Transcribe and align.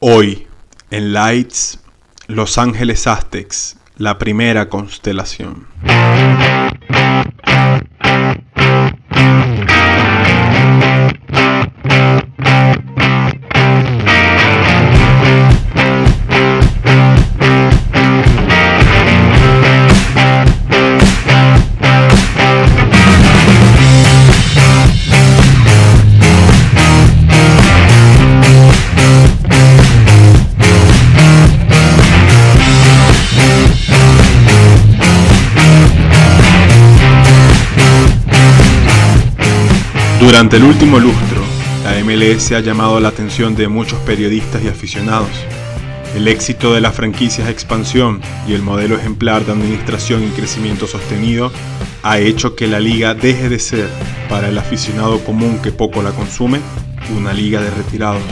Hoy, 0.00 0.46
en 0.92 1.12
Lights, 1.12 1.80
Los 2.28 2.56
Ángeles 2.56 3.08
Aztecs, 3.08 3.78
la 3.96 4.16
primera 4.16 4.68
constelación. 4.68 5.66
Durante 40.38 40.58
el 40.58 40.62
último 40.62 41.00
lustro, 41.00 41.42
la 41.82 41.98
MLS 42.04 42.52
ha 42.52 42.60
llamado 42.60 43.00
la 43.00 43.08
atención 43.08 43.56
de 43.56 43.66
muchos 43.66 43.98
periodistas 44.02 44.62
y 44.62 44.68
aficionados. 44.68 45.30
El 46.14 46.28
éxito 46.28 46.72
de 46.72 46.80
las 46.80 46.94
franquicias 46.94 47.48
expansión 47.48 48.20
y 48.46 48.52
el 48.52 48.62
modelo 48.62 48.94
ejemplar 48.94 49.44
de 49.44 49.50
administración 49.50 50.22
y 50.22 50.28
crecimiento 50.28 50.86
sostenido 50.86 51.50
ha 52.04 52.20
hecho 52.20 52.54
que 52.54 52.68
la 52.68 52.78
liga 52.78 53.14
deje 53.14 53.48
de 53.48 53.58
ser, 53.58 53.88
para 54.28 54.48
el 54.48 54.56
aficionado 54.58 55.18
común 55.24 55.58
que 55.60 55.72
poco 55.72 56.02
la 56.02 56.12
consume, 56.12 56.60
una 57.16 57.32
liga 57.32 57.60
de 57.60 57.70
retirados. 57.70 58.22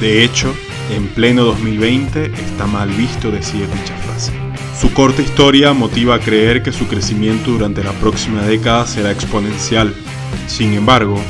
De 0.00 0.24
hecho, 0.24 0.54
en 0.96 1.08
pleno 1.08 1.44
2020 1.44 2.24
está 2.24 2.66
mal 2.66 2.88
visto 2.88 3.30
decir 3.30 3.68
dicha 3.68 3.94
frase. 3.98 4.32
Su 4.80 4.94
corta 4.94 5.20
historia 5.20 5.74
motiva 5.74 6.14
a 6.14 6.20
creer 6.20 6.62
que 6.62 6.72
su 6.72 6.86
crecimiento 6.86 7.50
durante 7.50 7.84
la 7.84 7.92
próxima 7.92 8.40
década 8.40 8.86
será 8.86 9.10
exponencial 9.10 9.94
sin 10.46 10.74
embargo, 10.74 11.20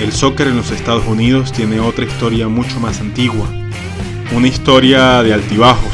el 0.00 0.12
soccer 0.12 0.48
en 0.48 0.56
los 0.56 0.70
Estados 0.70 1.06
Unidos 1.06 1.52
tiene 1.52 1.80
otra 1.80 2.04
historia 2.04 2.48
mucho 2.48 2.80
más 2.80 3.00
antigua, 3.00 3.48
una 4.34 4.48
historia 4.48 5.22
de 5.22 5.32
altibajos, 5.32 5.92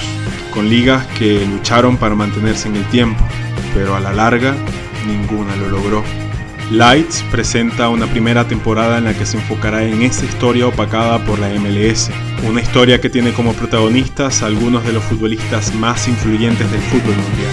con 0.52 0.68
ligas 0.68 1.06
que 1.18 1.46
lucharon 1.46 1.96
para 1.96 2.14
mantenerse 2.14 2.68
en 2.68 2.76
el 2.76 2.84
tiempo, 2.86 3.22
pero 3.74 3.94
a 3.94 4.00
la 4.00 4.12
larga 4.12 4.54
ninguna 5.06 5.54
lo 5.56 5.68
logró. 5.68 6.02
Lights 6.70 7.24
presenta 7.32 7.88
una 7.88 8.06
primera 8.06 8.46
temporada 8.46 8.98
en 8.98 9.04
la 9.04 9.14
que 9.14 9.26
se 9.26 9.36
enfocará 9.36 9.82
en 9.82 10.02
esa 10.02 10.24
historia 10.24 10.68
opacada 10.68 11.18
por 11.24 11.40
la 11.40 11.48
MLS, 11.48 12.10
una 12.48 12.60
historia 12.60 13.00
que 13.00 13.10
tiene 13.10 13.32
como 13.32 13.54
protagonistas 13.54 14.42
a 14.42 14.46
algunos 14.46 14.84
de 14.84 14.92
los 14.92 15.02
futbolistas 15.02 15.74
más 15.74 16.06
influyentes 16.06 16.70
del 16.70 16.80
fútbol 16.80 17.16
mundial. 17.16 17.52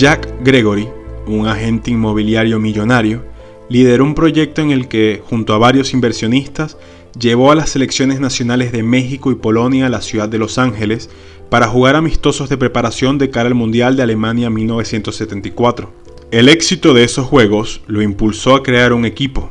Jack 0.00 0.42
Gregory, 0.42 0.88
un 1.26 1.46
agente 1.46 1.90
inmobiliario 1.90 2.58
millonario, 2.58 3.22
lideró 3.68 4.02
un 4.04 4.14
proyecto 4.14 4.62
en 4.62 4.70
el 4.70 4.88
que, 4.88 5.22
junto 5.28 5.52
a 5.52 5.58
varios 5.58 5.92
inversionistas, 5.92 6.78
llevó 7.20 7.52
a 7.52 7.54
las 7.54 7.68
selecciones 7.68 8.18
nacionales 8.18 8.72
de 8.72 8.82
México 8.82 9.30
y 9.30 9.34
Polonia 9.34 9.84
a 9.84 9.90
la 9.90 10.00
ciudad 10.00 10.26
de 10.26 10.38
Los 10.38 10.56
Ángeles 10.56 11.10
para 11.50 11.68
jugar 11.68 11.96
amistosos 11.96 12.48
de 12.48 12.56
preparación 12.56 13.18
de 13.18 13.28
cara 13.28 13.48
al 13.48 13.54
Mundial 13.54 13.94
de 13.94 14.02
Alemania 14.02 14.48
1974. 14.48 15.92
El 16.30 16.48
éxito 16.48 16.94
de 16.94 17.04
esos 17.04 17.26
juegos 17.26 17.82
lo 17.86 18.00
impulsó 18.00 18.54
a 18.54 18.62
crear 18.62 18.94
un 18.94 19.04
equipo, 19.04 19.50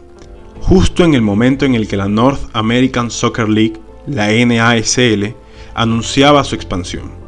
justo 0.61 1.03
en 1.03 1.13
el 1.13 1.21
momento 1.21 1.65
en 1.65 1.75
el 1.75 1.87
que 1.87 1.95
la 1.95 2.09
North 2.09 2.41
American 2.53 3.11
Soccer 3.11 3.47
League, 3.47 3.75
la 4.07 4.29
NASL, 4.31 5.35
anunciaba 5.75 6.43
su 6.43 6.55
expansión. 6.55 7.18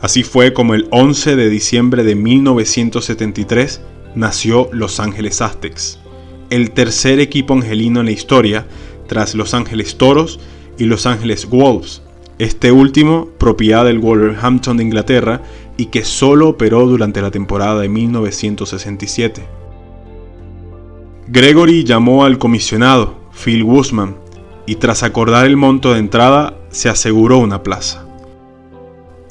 Así 0.00 0.22
fue 0.22 0.52
como 0.52 0.74
el 0.74 0.88
11 0.90 1.36
de 1.36 1.48
diciembre 1.48 2.04
de 2.04 2.14
1973 2.14 3.80
nació 4.14 4.68
Los 4.72 5.00
Ángeles 5.00 5.40
Aztecs, 5.40 5.98
el 6.50 6.72
tercer 6.72 7.20
equipo 7.20 7.54
angelino 7.54 8.00
en 8.00 8.06
la 8.06 8.12
historia 8.12 8.66
tras 9.06 9.34
Los 9.34 9.54
Ángeles 9.54 9.96
Toros 9.96 10.40
y 10.78 10.84
Los 10.84 11.06
Ángeles 11.06 11.48
Wolves, 11.48 12.02
este 12.38 12.72
último 12.72 13.30
propiedad 13.38 13.84
del 13.84 13.98
Wolverhampton 13.98 14.76
de 14.76 14.84
Inglaterra 14.84 15.42
y 15.76 15.86
que 15.86 16.04
solo 16.04 16.48
operó 16.48 16.86
durante 16.86 17.22
la 17.22 17.30
temporada 17.30 17.80
de 17.80 17.88
1967. 17.88 19.46
Gregory 21.28 21.84
llamó 21.84 22.24
al 22.24 22.38
comisionado, 22.38 23.16
Phil 23.32 23.64
Guzman, 23.64 24.16
y 24.66 24.76
tras 24.76 25.02
acordar 25.02 25.46
el 25.46 25.56
monto 25.56 25.92
de 25.92 26.00
entrada 26.00 26.58
se 26.70 26.88
aseguró 26.88 27.38
una 27.38 27.62
plaza. 27.62 28.05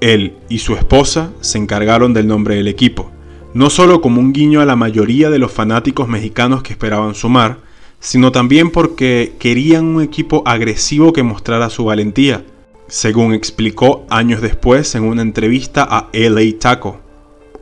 Él 0.05 0.33
y 0.49 0.59
su 0.59 0.75
esposa 0.75 1.31
se 1.41 1.57
encargaron 1.57 2.13
del 2.13 2.27
nombre 2.27 2.53
del 2.53 2.67
equipo, 2.67 3.09
no 3.55 3.71
solo 3.71 4.01
como 4.01 4.21
un 4.21 4.33
guiño 4.33 4.61
a 4.61 4.66
la 4.66 4.75
mayoría 4.75 5.31
de 5.31 5.39
los 5.39 5.51
fanáticos 5.51 6.07
mexicanos 6.07 6.61
que 6.61 6.73
esperaban 6.73 7.16
sumar, 7.16 7.57
sino 7.99 8.31
también 8.31 8.69
porque 8.69 9.33
querían 9.39 9.83
un 9.85 10.03
equipo 10.03 10.44
agresivo 10.45 11.11
que 11.11 11.23
mostrara 11.23 11.71
su 11.71 11.85
valentía, 11.85 12.45
según 12.88 13.33
explicó 13.33 14.05
años 14.11 14.41
después 14.41 14.94
en 14.94 15.05
una 15.05 15.23
entrevista 15.23 15.83
a 15.89 16.09
LA 16.13 16.59
Taco, 16.59 16.99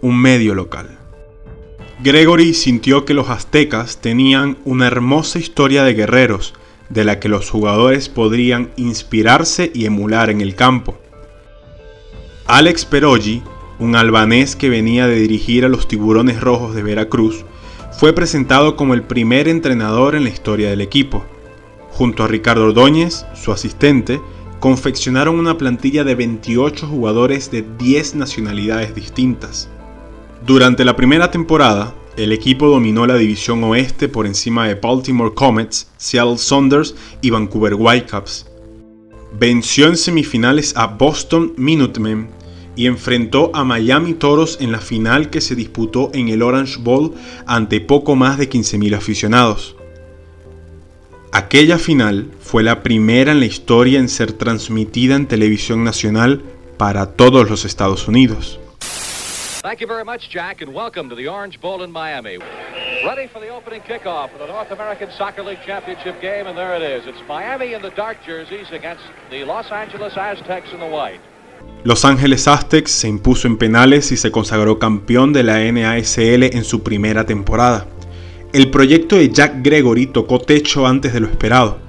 un 0.02 0.20
medio 0.20 0.54
local. 0.54 1.00
Gregory 2.04 2.54
sintió 2.54 3.06
que 3.06 3.14
los 3.14 3.30
aztecas 3.30 4.02
tenían 4.02 4.58
una 4.66 4.88
hermosa 4.88 5.40
historia 5.40 5.86
de 5.86 5.94
guerreros, 5.94 6.56
de 6.90 7.06
la 7.06 7.22
que 7.22 7.30
los 7.30 7.50
jugadores 7.50 8.10
podrían 8.10 8.72
inspirarse 8.76 9.72
y 9.74 9.86
emular 9.86 10.30
en 10.30 10.42
el 10.42 10.56
campo. 10.56 11.00
Alex 12.48 12.84
Peroggi, 12.84 13.42
un 13.80 13.96
albanés 13.96 14.58
que 14.58 14.70
venía 14.70 15.08
de 15.08 15.16
dirigir 15.16 15.64
a 15.64 15.70
los 15.70 15.88
Tiburones 15.88 16.42
Rojos 16.42 16.76
de 16.76 16.84
Veracruz, 16.84 17.46
fue 17.98 18.12
presentado 18.12 18.76
como 18.76 18.94
el 18.94 19.02
primer 19.02 19.48
entrenador 19.48 20.14
en 20.14 20.26
la 20.26 20.30
historia 20.30 20.70
del 20.70 20.82
equipo. 20.82 21.24
Junto 21.92 22.22
a 22.22 22.28
Ricardo 22.28 22.66
Ordóñez, 22.66 23.26
su 23.34 23.54
asistente, 23.54 24.20
confeccionaron 24.60 25.40
una 25.40 25.58
plantilla 25.58 26.04
de 26.04 26.16
28 26.16 26.86
jugadores 26.86 27.50
de 27.50 27.64
10 27.78 28.16
nacionalidades 28.16 28.94
distintas. 28.94 29.70
Durante 30.46 30.84
la 30.84 30.98
primera 30.98 31.32
temporada, 31.32 31.96
el 32.18 32.34
equipo 32.34 32.68
dominó 32.68 33.08
la 33.08 33.16
división 33.16 33.64
oeste 33.64 34.10
por 34.10 34.26
encima 34.26 34.68
de 34.68 34.76
Baltimore 34.76 35.34
Comets, 35.34 35.88
Seattle 35.96 36.38
Saunders 36.38 36.94
y 37.22 37.30
Vancouver 37.30 37.76
Whitecaps 37.76 38.53
venció 39.34 39.88
en 39.88 39.98
semifinales 39.98 40.76
a 40.78 40.88
Boston 40.88 41.54
Minutemen 41.58 42.30
y 42.76 42.88
enfrentó 42.88 43.52
a 43.54 43.64
Miami 43.64 44.14
Toros 44.14 44.58
en 44.62 44.72
la 44.72 44.80
final 44.80 45.30
que 45.30 45.42
se 45.42 45.56
disputó 45.56 46.12
en 46.14 46.30
el 46.30 46.42
Orange 46.42 46.80
Bowl 46.80 47.14
ante 47.46 47.82
poco 47.82 48.16
más 48.16 48.38
de 48.38 48.50
15.000 48.50 48.96
aficionados. 48.96 49.76
Aquella 51.32 51.80
final 51.80 52.32
fue 52.40 52.64
la 52.64 52.84
primera 52.84 53.32
en 53.32 53.40
la 53.40 53.46
historia 53.46 54.00
en 54.00 54.10
ser 54.10 54.34
transmitida 54.34 55.16
en 55.16 55.28
televisión 55.28 55.84
nacional 55.84 56.44
para 56.78 57.14
todos 57.14 57.50
los 57.50 57.66
Estados 57.66 58.08
Unidos. 58.08 58.60
Jack, 60.30 60.64
Orange 60.68 61.58
Bowl 61.60 61.88
Miami. 61.88 62.38
Ready 63.06 63.28
for 63.28 63.42
the 63.42 63.50
opening 63.50 63.82
kickoff 63.82 64.32
of 64.32 64.40
the 64.40 64.48
North 64.48 64.72
American 64.72 65.10
Soccer 65.18 65.44
League 65.44 65.60
Championship 65.66 66.22
game, 66.22 66.48
and 66.48 66.58
there 66.58 66.74
it 66.74 66.82
is. 66.82 67.06
It's 67.06 67.22
Miami 67.28 67.74
in 67.74 67.82
the 67.82 67.90
dark 67.98 68.18
jerseys 68.26 68.72
against 68.72 69.04
the 69.30 69.44
Los 69.44 69.70
Angeles 69.74 70.16
Aztecs 70.16 70.72
in 70.72 70.80
the 70.80 70.88
white. 70.88 71.20
Los 71.84 72.06
Ángeles 72.06 72.48
Aztecs 72.48 72.92
se 72.92 73.10
impuso 73.10 73.48
en 73.48 73.58
penales 73.58 74.14
y 74.14 74.16
se 74.16 74.32
consagró 74.32 74.80
campeón 74.80 75.34
de 75.34 75.44
la 75.44 75.60
NASL 75.60 76.44
en 76.44 76.64
su 76.64 76.82
primera 76.82 77.26
temporada. 77.26 77.88
El 78.54 78.72
proyecto 78.72 79.18
de 79.18 79.30
Jack 79.34 79.56
Gregory 79.58 80.08
tocó 80.08 80.40
techo 80.40 80.88
antes 80.88 81.12
de 81.12 81.20
lo 81.20 81.28
esperado. 81.28 81.80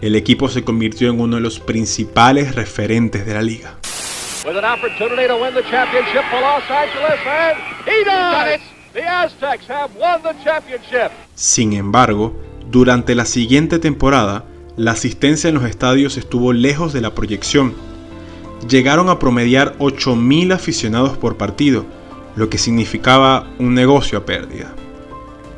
El 0.00 0.14
equipo 0.14 0.48
se 0.48 0.62
convirtió 0.62 1.10
en 1.10 1.18
uno 1.20 1.34
de 1.34 1.42
los 1.42 1.58
principales 1.58 2.54
referentes 2.54 3.26
de 3.26 3.34
la 3.34 3.42
liga. 3.42 3.74
Sin 11.34 11.72
embargo, 11.72 12.34
durante 12.70 13.14
la 13.14 13.24
siguiente 13.24 13.78
temporada, 13.78 14.44
la 14.76 14.92
asistencia 14.92 15.48
en 15.48 15.54
los 15.54 15.64
estadios 15.64 16.16
estuvo 16.16 16.52
lejos 16.52 16.92
de 16.92 17.00
la 17.00 17.14
proyección 17.14 17.74
llegaron 18.68 19.08
a 19.08 19.18
promediar 19.18 19.76
8.000 19.78 20.52
aficionados 20.52 21.16
por 21.16 21.36
partido, 21.36 21.86
lo 22.36 22.48
que 22.48 22.58
significaba 22.58 23.48
un 23.58 23.74
negocio 23.74 24.18
a 24.18 24.24
pérdida. 24.24 24.74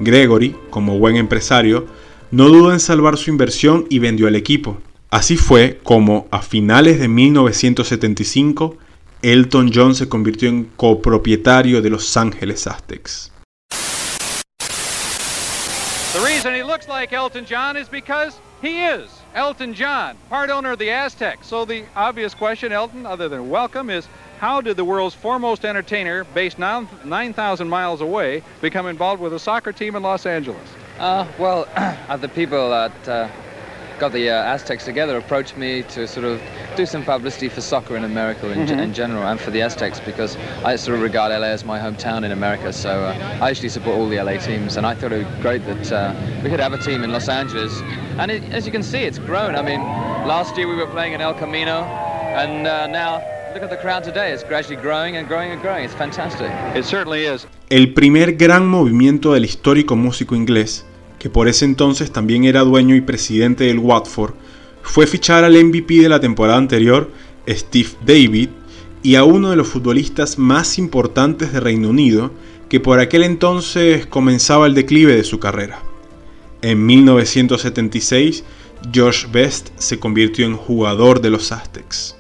Gregory, 0.01 0.57
como 0.71 0.99
buen 0.99 1.17
empresario, 1.17 1.87
no 2.31 2.49
dudó 2.49 2.73
en 2.73 2.81
salvar 2.81 3.17
su 3.17 3.31
inversión 3.31 3.87
y 3.91 3.99
vendió 3.99 4.29
el 4.29 4.37
equipo. 4.37 4.79
Así 5.11 5.37
fue 5.37 5.81
como, 5.83 6.27
a 6.31 6.41
finales 6.41 6.99
de 6.99 7.09
1975, 7.09 8.77
Elton 9.25 9.71
John 9.71 9.95
se 9.95 10.09
convirtió 10.09 10.49
en 10.49 10.65
copropietario 10.77 11.81
de 11.81 11.91
Los 11.91 12.17
Ángeles 12.17 12.67
Aztecs. 12.67 13.31
The 16.13 16.21
reason 16.25 16.53
he 16.55 16.65
looks 16.65 16.89
like 16.89 17.13
Elton 17.13 17.47
John 17.47 17.77
is 17.77 17.89
because 17.89 18.41
he 18.61 18.81
is 18.85 19.09
Elton 19.37 19.75
John, 19.75 20.17
part 20.29 20.51
owner 20.51 20.73
of 20.73 20.81
the 20.81 20.91
Aztecs. 20.91 21.47
So 21.47 21.65
the 21.65 21.85
obvious 21.95 22.35
question, 22.35 22.73
Elton, 22.73 23.07
other 23.07 23.29
than 23.29 23.49
welcome, 23.49 23.91
is 23.91 24.09
how 24.41 24.61
did 24.61 24.77
the 24.77 24.85
world's 24.85 25.15
foremost 25.15 25.65
entertainer, 25.65 26.25
based 26.35 26.59
9,000 26.59 27.69
miles 27.69 28.01
away, 28.01 28.43
become 28.61 28.89
involved 28.89 29.23
with 29.23 29.33
a 29.35 29.39
soccer 29.39 29.71
team 29.71 29.95
in 29.95 30.03
Los 30.03 30.27
Angeles? 30.27 30.69
Uh, 30.99 31.29
well, 31.39 31.69
the 32.21 32.29
people 32.29 32.71
that 32.71 33.09
uh, 33.09 33.29
got 34.03 34.11
the 34.11 34.31
uh, 34.31 34.55
Aztecs 34.55 34.85
together 34.85 35.17
approached 35.17 35.57
me 35.57 35.85
to 35.85 36.09
sort 36.09 36.27
of 36.27 36.43
do 36.77 36.85
some 36.85 37.05
publicity 37.05 37.49
for 37.49 37.61
soccer 37.61 37.97
in 37.97 38.03
America 38.03 38.51
in, 38.51 38.67
mm-hmm. 38.67 38.81
in, 38.81 38.93
general 38.93 39.23
and 39.23 39.39
for 39.41 39.53
the 39.53 39.63
Aztecs 39.63 40.01
because 40.01 40.35
I 40.65 40.75
sort 40.75 40.97
of 40.97 41.03
regard 41.05 41.31
LA 41.31 41.47
as 41.47 41.65
my 41.65 41.79
hometown 41.79 42.25
in 42.25 42.33
America. 42.33 42.73
So 42.73 42.91
uh, 42.91 43.39
I 43.41 43.51
actually 43.51 43.69
support 43.69 43.97
all 43.97 44.09
the 44.09 44.21
LA 44.21 44.39
teams, 44.39 44.77
and 44.77 44.85
I 44.85 44.97
thought 44.97 45.13
it 45.13 45.19
would 45.25 45.37
be 45.37 45.41
great 45.41 45.65
that 45.67 45.93
uh, 45.93 46.41
we 46.43 46.51
could 46.51 46.59
have 46.59 46.73
a 46.73 46.79
team 46.79 47.05
in 47.05 47.13
Los 47.13 47.29
Angeles. 47.29 47.81
And 48.19 48.29
it, 48.33 48.43
as 48.51 48.67
you 48.67 48.73
can 48.73 48.83
see, 48.83 49.03
it's 49.05 49.21
grown. 49.21 49.55
I 49.55 49.63
mean, 49.63 49.81
last 50.27 50.57
year 50.57 50.67
we 50.67 50.75
were 50.75 50.91
playing 50.91 51.13
in 51.13 51.21
El 51.21 51.35
Camino, 51.35 51.85
and 52.43 52.67
uh, 52.67 52.89
now 52.89 53.23
look 53.55 53.63
at 53.63 53.71
the 53.71 53.77
crowd 53.77 54.03
today. 54.03 54.33
It's 54.33 54.43
gradually 54.43 54.83
growing 54.83 55.17
and 55.17 55.29
growing 55.29 55.53
and 55.53 55.63
growing. 55.63 55.85
It's 55.85 55.95
fantastic. 55.95 56.51
It 56.75 56.85
certainly 56.85 57.23
is. 57.25 57.47
El 57.71 57.93
primer 57.95 58.33
gran 58.33 58.67
movimiento 58.67 59.33
del 59.33 59.45
histórico 59.45 59.95
músico 59.95 60.35
inglés 60.35 60.85
que 61.23 61.31
por 61.31 61.47
ese 61.47 61.65
entonces 61.65 62.11
también 62.11 62.43
era 62.43 62.63
dueño 62.63 62.97
y 62.97 63.01
presidente 63.01 63.63
del 63.63 63.79
Watford, 63.79 64.35
fue 64.83 65.07
fichar 65.07 65.45
al 65.45 65.53
MVP 65.53 66.01
de 66.01 66.09
la 66.09 66.19
temporada 66.19 66.59
anterior, 66.59 67.13
Steve 67.49 67.91
David, 68.05 68.49
y 69.05 69.15
a 69.15 69.23
uno 69.23 69.51
de 69.51 69.57
los 69.57 69.69
futbolistas 69.69 70.37
más 70.37 70.79
importantes 70.79 71.53
de 71.53 71.61
Reino 71.61 71.91
Unido, 71.91 72.33
que 72.69 72.81
por 72.81 72.99
aquel 72.99 73.23
entonces 73.23 74.05
comenzaba 74.07 74.67
el 74.67 74.75
declive 74.75 75.15
de 75.15 75.23
su 75.23 75.39
carrera. 75.39 75.79
En 76.61 76.85
1976, 76.85 78.43
George 78.93 79.29
Best 79.31 79.69
se 79.79 80.01
convirtió 80.01 80.45
en 80.45 80.57
jugador 80.57 81.21
de 81.21 81.31
los 81.31 81.53
Aztecs. 81.53 82.17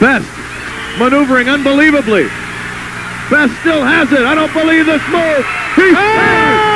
Best, 0.00 0.26
maneuvering 0.96 1.48
unbelievably. 1.48 2.28
Best 3.30 3.52
still 3.62 3.82
has 3.82 4.12
it. 4.12 4.20
I 4.20 4.36
don't 4.36 4.54
believe 4.54 4.84
this 4.84 5.02
move. 5.10 5.44
¡Ah! 5.96 6.71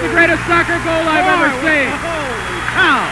That's 0.00 0.16
the 0.16 0.16
greatest 0.16 0.40
soccer 0.48 0.80
goal 0.80 1.04
I've 1.12 1.28
ever 1.28 1.52
seen. 1.60 1.92
Holy 1.92 2.64
cow! 2.72 3.04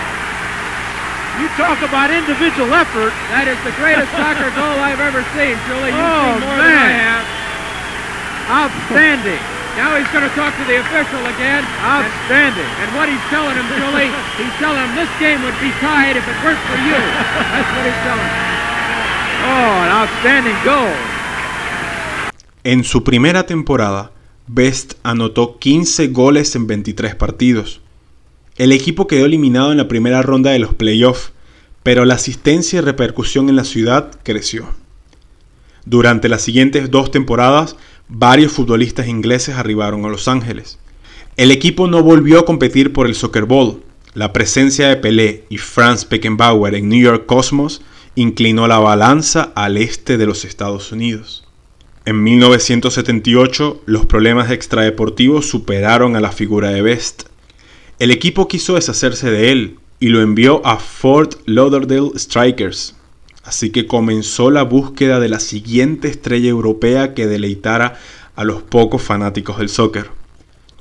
You 1.37 1.44
talk 1.61 1.85
about 1.85 2.08
individual 2.08 2.73
effort. 2.73 3.12
That 3.29 3.44
is 3.44 3.61
the 3.61 3.76
greatest 3.76 4.08
soccer 4.17 4.49
goal 4.56 4.73
I've 4.81 4.96
ever 4.96 5.20
seen, 5.37 5.61
Julie. 5.69 5.93
You've 5.93 6.00
oh, 6.00 6.32
seen 6.32 6.49
more 6.49 6.56
man. 6.56 6.64
than 6.64 6.81
I 6.81 6.93
have. 6.96 7.25
Outstanding. 8.73 9.43
Now 9.76 10.00
he's 10.00 10.08
going 10.17 10.25
to 10.25 10.32
talk 10.32 10.56
to 10.56 10.64
the 10.64 10.81
official 10.81 11.20
again. 11.29 11.61
Outstanding. 11.85 12.64
And, 12.64 12.88
and 12.88 12.96
what 12.96 13.12
he's 13.12 13.20
telling 13.29 13.52
him, 13.52 13.69
Julie, 13.76 14.08
he's 14.40 14.56
telling 14.56 14.81
him 14.81 14.96
this 14.96 15.12
game 15.20 15.44
would 15.44 15.61
be 15.61 15.69
tied 15.85 16.17
if 16.17 16.25
it 16.25 16.37
weren't 16.40 16.62
for 16.73 16.79
you. 16.88 16.96
That's 16.96 17.69
what 17.69 17.85
he's 17.85 18.00
telling 18.00 18.25
him. 18.25 18.37
Oh, 19.44 19.73
an 19.85 19.90
outstanding 19.93 20.56
goal. 20.64 20.96
En 22.64 22.81
su 22.81 23.05
primera 23.05 23.44
temporada, 23.44 24.17
Best 24.49 24.95
anotó 25.03 25.59
15 25.59 26.09
goles 26.09 26.56
en 26.56 26.67
23 26.67 27.15
partidos. 27.15 27.83
El 28.56 28.73
equipo 28.73 29.06
quedó 29.06 29.27
eliminado 29.27 29.71
en 29.73 29.77
la 29.77 29.89
primera 29.89 30.23
ronda 30.23 30.50
de 30.50 30.59
los 30.59 30.75
playoffs, 30.75 31.33
pero 31.83 32.06
la 32.06 32.15
asistencia 32.15 32.79
y 32.79 32.81
repercusión 32.81 33.50
en 33.50 33.56
la 33.56 33.65
ciudad 33.65 34.11
creció. 34.23 34.71
Durante 35.85 36.31
las 36.31 36.43
siguientes 36.43 36.91
dos 36.91 37.11
temporadas, 37.11 37.77
varios 38.09 38.53
futbolistas 38.53 39.06
ingleses 39.06 39.56
arribaron 39.56 40.05
a 40.05 40.09
Los 40.09 40.29
Ángeles. 40.29 40.79
El 41.37 41.50
equipo 41.50 41.87
no 41.87 42.03
volvió 42.03 42.41
a 42.41 42.45
competir 42.45 42.93
por 42.93 43.06
el 43.06 43.15
Soccer 43.15 43.45
Bowl. 43.45 43.83
La 44.15 44.33
presencia 44.33 44.89
de 44.89 44.97
Pelé 44.97 45.45
y 45.50 45.59
Franz 45.59 46.09
Beckenbauer 46.09 46.75
en 46.75 46.89
New 46.89 47.00
York 47.00 47.27
Cosmos 47.27 47.83
inclinó 48.15 48.67
la 48.67 48.79
balanza 48.79 49.53
al 49.55 49.77
este 49.77 50.17
de 50.17 50.27
los 50.27 50.45
Estados 50.45 50.91
Unidos. 50.91 51.48
En 52.09 52.23
1978, 52.23 53.83
los 53.85 54.07
problemas 54.07 54.51
extradeportivos 54.51 55.47
superaron 55.47 56.17
a 56.17 56.21
la 56.21 56.33
figura 56.33 56.71
de 56.71 56.81
Best. 56.81 57.25
El 57.99 58.11
equipo 58.11 58.49
quiso 58.49 58.77
deshacerse 58.77 59.31
de 59.31 59.53
él 59.53 59.79
y 60.01 60.09
lo 60.09 60.23
envió 60.23 60.67
a 60.67 60.79
Fort 60.79 61.35
Lauderdale 61.45 62.13
Strikers. 62.19 62.97
Así 63.45 63.69
que 63.69 63.87
comenzó 63.87 64.51
la 64.51 64.63
búsqueda 64.63 65.21
de 65.21 65.29
la 65.29 65.39
siguiente 65.39 66.09
estrella 66.09 66.49
europea 66.49 67.13
que 67.13 67.27
deleitara 67.27 67.99
a 68.37 68.45
los 68.45 68.63
pocos 68.63 69.03
fanáticos 69.03 69.59
del 69.59 69.69
soccer. 69.69 70.09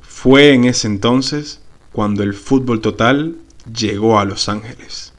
Fue 0.02 0.54
en 0.54 0.64
ese 0.64 0.88
entonces 0.88 1.60
cuando 1.92 2.24
el 2.24 2.36
fútbol 2.36 2.80
total 2.80 3.36
llegó 3.78 4.18
a 4.18 4.24
Los 4.24 4.48
Ángeles. 4.48 5.12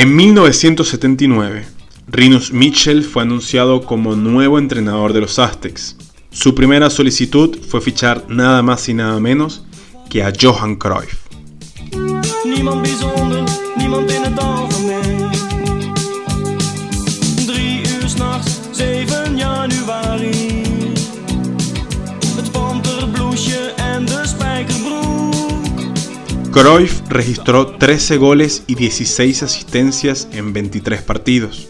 En 0.00 0.16
1979, 0.16 1.66
Rinus 2.08 2.54
Mitchell 2.54 3.04
fue 3.04 3.20
anunciado 3.20 3.82
como 3.82 4.16
nuevo 4.16 4.58
entrenador 4.58 5.12
de 5.12 5.20
los 5.20 5.38
Aztecs. 5.38 5.94
Su 6.30 6.54
primera 6.54 6.88
solicitud 6.88 7.58
fue 7.68 7.82
fichar 7.82 8.24
nada 8.30 8.62
más 8.62 8.88
y 8.88 8.94
nada 8.94 9.20
menos 9.20 9.62
que 10.08 10.24
a 10.24 10.32
Johan 10.32 10.76
Cruyff. 10.76 11.26
Cruyff 26.52 27.02
registró 27.08 27.76
13 27.76 28.16
goles 28.16 28.64
y 28.66 28.74
16 28.74 29.44
asistencias 29.44 30.26
en 30.32 30.52
23 30.52 31.00
partidos. 31.02 31.68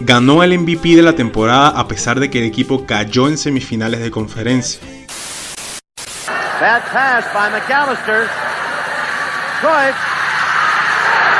Ganó 0.00 0.44
el 0.44 0.56
MVP 0.56 0.94
de 0.94 1.02
la 1.02 1.14
temporada 1.14 1.68
a 1.68 1.88
pesar 1.88 2.20
de 2.20 2.30
que 2.30 2.38
el 2.38 2.44
equipo 2.44 2.86
cayó 2.86 3.28
en 3.28 3.36
semifinales 3.36 4.00
de 4.00 4.10
conferencia. 4.10 4.80
Bad 6.60 6.82
pass 6.92 7.24
by 7.34 7.50
McAllister. 7.50 8.28
Cruyff. 9.60 9.96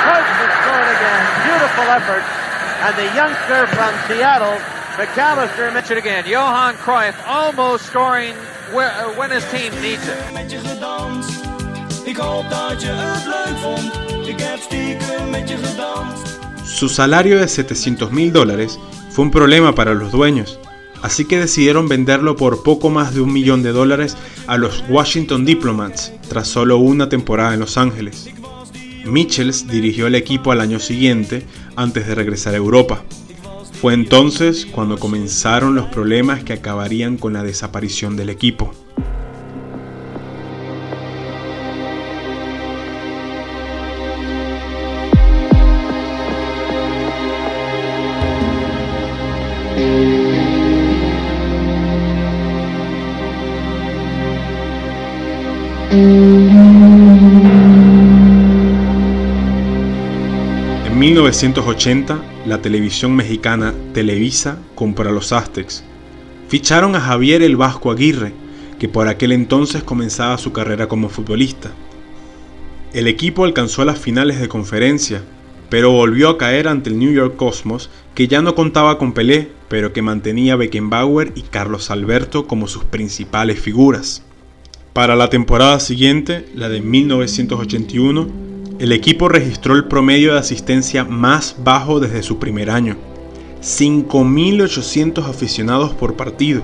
Cruyff 0.02 0.26
has 0.34 0.52
scored 0.58 0.88
again. 0.96 1.22
Beautiful 1.46 1.86
effort. 1.94 2.24
And 2.82 2.96
the 2.96 3.06
youngster 3.14 3.66
from 3.68 3.94
Seattle, 4.08 4.58
McAllister 4.96 5.72
mentioned 5.72 5.98
again. 5.98 6.24
Johan 6.26 6.74
Cruyff 6.74 7.14
almost 7.24 7.86
scoring 7.86 8.34
when 8.72 9.30
his 9.30 9.44
team 9.52 9.72
needs 9.80 10.08
it. 10.08 11.51
Su 16.64 16.88
salario 16.88 17.38
de 17.38 17.48
700 17.48 18.12
mil 18.12 18.32
dólares 18.32 18.78
fue 19.10 19.24
un 19.24 19.30
problema 19.30 19.74
para 19.74 19.94
los 19.94 20.12
dueños, 20.12 20.58
así 21.00 21.24
que 21.24 21.38
decidieron 21.38 21.88
venderlo 21.88 22.36
por 22.36 22.62
poco 22.62 22.90
más 22.90 23.14
de 23.14 23.20
un 23.20 23.32
millón 23.32 23.62
de 23.62 23.72
dólares 23.72 24.16
a 24.46 24.56
los 24.56 24.84
Washington 24.88 25.44
Diplomats 25.44 26.12
tras 26.28 26.48
solo 26.48 26.78
una 26.78 27.08
temporada 27.08 27.54
en 27.54 27.60
Los 27.60 27.76
Ángeles. 27.76 28.28
Mitchells 29.04 29.66
dirigió 29.68 30.06
el 30.06 30.14
equipo 30.14 30.52
al 30.52 30.60
año 30.60 30.78
siguiente 30.78 31.44
antes 31.76 32.06
de 32.06 32.14
regresar 32.14 32.54
a 32.54 32.58
Europa. 32.58 33.04
Fue 33.80 33.94
entonces 33.94 34.66
cuando 34.66 34.98
comenzaron 34.98 35.74
los 35.74 35.86
problemas 35.86 36.44
que 36.44 36.52
acabarían 36.52 37.16
con 37.16 37.32
la 37.32 37.42
desaparición 37.42 38.16
del 38.16 38.30
equipo. 38.30 38.72
En 55.94 56.58
1980, 60.98 62.18
la 62.46 62.62
televisión 62.62 63.14
mexicana 63.14 63.74
Televisa 63.92 64.58
compra 64.74 65.12
los 65.12 65.32
Aztecs. 65.32 65.84
Ficharon 66.48 66.96
a 66.96 67.00
Javier 67.00 67.42
el 67.42 67.58
Vasco 67.58 67.90
Aguirre, 67.90 68.32
que 68.78 68.88
por 68.88 69.06
aquel 69.06 69.32
entonces 69.32 69.82
comenzaba 69.82 70.38
su 70.38 70.50
carrera 70.52 70.88
como 70.88 71.10
futbolista. 71.10 71.72
El 72.94 73.06
equipo 73.06 73.44
alcanzó 73.44 73.84
las 73.84 73.98
finales 73.98 74.40
de 74.40 74.48
conferencia, 74.48 75.22
pero 75.68 75.92
volvió 75.92 76.30
a 76.30 76.38
caer 76.38 76.68
ante 76.68 76.88
el 76.88 76.98
New 76.98 77.12
York 77.12 77.36
Cosmos, 77.36 77.90
que 78.14 78.28
ya 78.28 78.40
no 78.40 78.54
contaba 78.54 78.96
con 78.96 79.12
Pelé, 79.12 79.50
pero 79.68 79.92
que 79.92 80.00
mantenía 80.00 80.56
Beckenbauer 80.56 81.32
y 81.34 81.42
Carlos 81.42 81.90
Alberto 81.90 82.46
como 82.46 82.66
sus 82.66 82.84
principales 82.84 83.60
figuras. 83.60 84.22
Para 84.92 85.16
la 85.16 85.30
temporada 85.30 85.80
siguiente, 85.80 86.44
la 86.54 86.68
de 86.68 86.82
1981, 86.82 88.28
el 88.78 88.92
equipo 88.92 89.26
registró 89.26 89.74
el 89.74 89.84
promedio 89.84 90.34
de 90.34 90.40
asistencia 90.40 91.02
más 91.04 91.56
bajo 91.64 91.98
desde 91.98 92.22
su 92.22 92.38
primer 92.38 92.68
año, 92.68 92.98
5.800 93.62 95.24
aficionados 95.24 95.94
por 95.94 96.14
partido. 96.14 96.60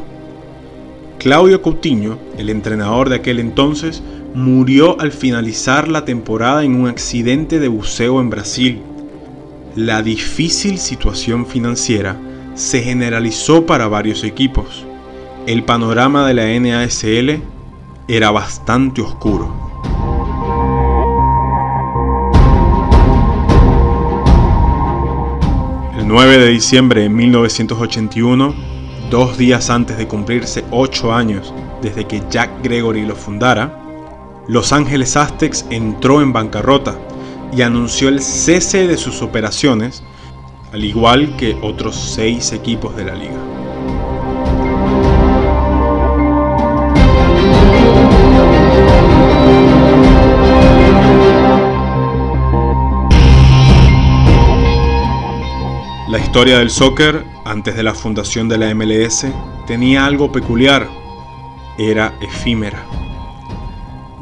Claudio 1.18 1.62
Coutinho, 1.62 2.18
el 2.36 2.50
entrenador 2.50 3.08
de 3.08 3.16
aquel 3.16 3.38
entonces, 3.38 4.02
murió 4.34 5.00
al 5.00 5.12
finalizar 5.12 5.88
la 5.88 6.04
temporada 6.04 6.64
en 6.64 6.74
un 6.74 6.86
accidente 6.86 7.58
de 7.58 7.68
buceo 7.68 8.20
en 8.20 8.28
Brasil. 8.28 8.82
La 9.74 10.02
difícil 10.02 10.76
situación 10.76 11.46
financiera 11.46 12.20
se 12.54 12.82
generalizó 12.82 13.64
para 13.64 13.88
varios 13.88 14.22
equipos. 14.22 14.84
El 15.46 15.64
panorama 15.64 16.28
de 16.28 16.34
la 16.34 16.60
NASL 16.60 17.40
era 18.10 18.30
bastante 18.30 19.02
oscuro. 19.02 19.52
El 25.94 26.08
9 26.08 26.38
de 26.38 26.48
diciembre 26.48 27.02
de 27.02 27.10
1981, 27.10 28.54
dos 29.10 29.36
días 29.36 29.68
antes 29.68 29.98
de 29.98 30.08
cumplirse 30.08 30.64
ocho 30.70 31.12
años 31.12 31.52
desde 31.82 32.06
que 32.06 32.22
Jack 32.30 32.62
Gregory 32.62 33.04
lo 33.04 33.14
fundara, 33.14 33.78
Los 34.46 34.72
Ángeles 34.72 35.14
Aztecs 35.14 35.66
entró 35.68 36.22
en 36.22 36.32
bancarrota 36.32 36.96
y 37.54 37.60
anunció 37.60 38.08
el 38.08 38.22
cese 38.22 38.86
de 38.86 38.96
sus 38.96 39.20
operaciones, 39.20 40.02
al 40.72 40.82
igual 40.82 41.36
que 41.36 41.58
otros 41.60 41.94
seis 41.94 42.52
equipos 42.52 42.96
de 42.96 43.04
la 43.04 43.14
liga. 43.14 43.67
La 56.18 56.24
historia 56.24 56.58
del 56.58 56.70
soccer, 56.70 57.24
antes 57.44 57.76
de 57.76 57.84
la 57.84 57.94
fundación 57.94 58.48
de 58.48 58.58
la 58.58 58.74
MLS, 58.74 59.24
tenía 59.68 60.04
algo 60.04 60.32
peculiar. 60.32 60.88
Era 61.78 62.12
efímera. 62.20 62.84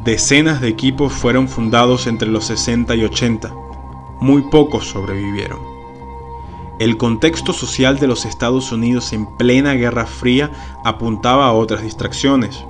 Decenas 0.03 0.61
de 0.61 0.67
equipos 0.67 1.11
fueron 1.11 1.47
fundados 1.47 2.05
entre 2.05 2.29
los 2.29 2.45
60 2.45 2.95
y 2.95 3.03
80. 3.03 3.51
Muy 4.19 4.43
pocos 4.43 4.87
sobrevivieron. 4.87 5.59
El 6.79 6.97
contexto 6.97 7.51
social 7.51 7.97
de 7.97 8.05
los 8.05 8.25
Estados 8.25 8.71
Unidos 8.71 9.11
en 9.11 9.25
plena 9.35 9.73
Guerra 9.73 10.05
Fría 10.05 10.51
apuntaba 10.85 11.47
a 11.47 11.53
otras 11.53 11.81
distracciones. 11.81 12.63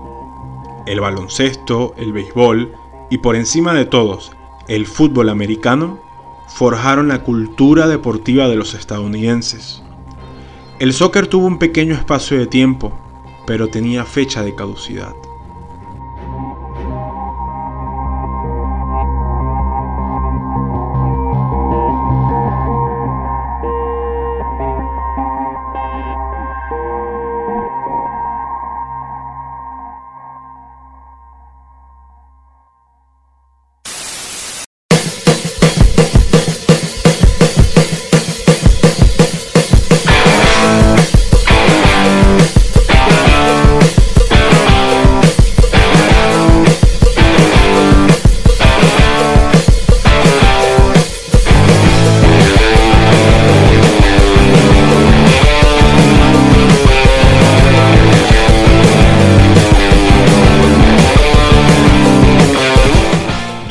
El 0.85 1.01
baloncesto, 1.01 1.93
el 1.97 2.13
béisbol 2.13 2.73
y 3.09 3.17
por 3.17 3.35
encima 3.35 3.73
de 3.73 3.85
todos, 3.85 4.31
el 4.69 4.87
fútbol 4.87 5.27
americano 5.27 6.06
forjaron 6.47 7.07
la 7.07 7.23
cultura 7.23 7.87
deportiva 7.87 8.47
de 8.47 8.55
los 8.55 8.73
estadounidenses. 8.73 9.83
El 10.79 10.93
soccer 10.93 11.27
tuvo 11.27 11.47
un 11.47 11.59
pequeño 11.59 11.93
espacio 11.93 12.37
de 12.37 12.47
tiempo, 12.47 12.91
pero 13.45 13.67
tenía 13.67 14.05
fecha 14.05 14.43
de 14.43 14.55
caducidad. 14.55 15.13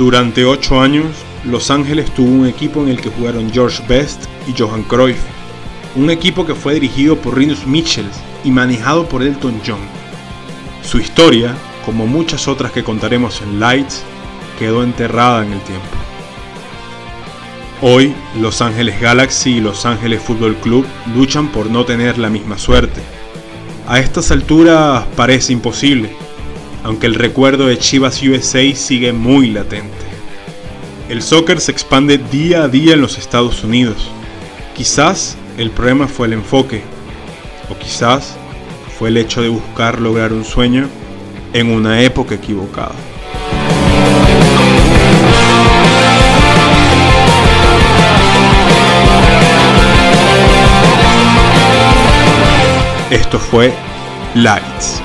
Durante 0.07 0.45
ocho 0.45 0.81
años, 0.81 1.05
Los 1.43 1.69
Ángeles 1.69 2.15
tuvo 2.15 2.31
un 2.31 2.47
equipo 2.47 2.81
en 2.81 2.91
el 2.91 3.01
que 3.01 3.11
jugaron 3.11 3.51
George 3.53 3.83
Best 3.89 4.27
y 4.47 4.55
Johan 4.57 4.85
Cruyff, 4.85 5.19
un 5.97 6.11
equipo 6.11 6.47
que 6.47 6.55
fue 6.55 6.75
dirigido 6.75 7.17
por 7.17 7.37
Rinus 7.37 7.67
Michels 7.67 8.17
y 8.45 8.53
manejado 8.53 9.09
por 9.09 9.25
Elton 9.25 9.61
John. 9.67 9.81
Su 10.85 10.99
historia, 10.99 11.57
como 11.85 12.07
muchas 12.07 12.47
otras 12.47 12.71
que 12.71 12.85
contaremos 12.85 13.43
en 13.43 13.59
Lights, 13.59 14.05
quedó 14.61 14.85
enterrada 14.85 15.45
en 15.45 15.55
el 15.55 15.61
tiempo. 15.63 15.97
Hoy, 17.83 18.15
Los 18.41 18.63
Ángeles 18.63 19.01
Galaxy 19.01 19.57
y 19.57 19.61
Los 19.61 19.87
Ángeles 19.87 20.23
Football 20.23 20.55
Club 20.59 20.87
luchan 21.17 21.49
por 21.49 21.69
no 21.69 21.85
tener 21.85 22.17
la 22.17 22.31
misma 22.31 22.59
suerte. 22.59 23.01
A 23.89 23.99
estas 23.99 24.31
alturas 24.31 25.05
parece 25.17 25.53
imposible, 25.53 26.15
aunque 26.87 27.09
el 27.09 27.17
recuerdo 27.17 27.67
de 27.67 27.81
Chivas 27.81 28.23
USA 28.23 28.73
sigue 28.77 29.13
muy 29.13 29.51
latente. 29.51 29.91
El 31.09 31.21
soccer 31.21 31.61
se 31.61 31.73
expande 31.73 32.17
día 32.17 32.63
a 32.63 32.69
día 32.69 32.95
en 32.95 33.01
los 33.01 33.19
Estados 33.19 33.65
Unidos. 33.65 34.09
Quizás 34.77 35.37
el 35.59 35.73
problema 35.73 36.07
fue 36.07 36.29
el 36.29 36.35
enfoque, 36.35 36.83
o 37.69 37.77
quizás 37.77 38.37
fue 38.97 39.09
el 39.09 39.17
hecho 39.17 39.43
de 39.43 39.49
buscar 39.49 40.01
lograr 40.01 40.33
un 40.33 40.45
sueño 40.45 40.89
en 41.53 41.73
una 41.73 42.03
época 42.03 42.37
equivocada. 42.37 42.95
Esto 53.11 53.41
fue 53.41 53.75
Lights. 54.37 55.03